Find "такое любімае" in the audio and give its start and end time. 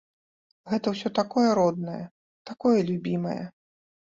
2.51-3.41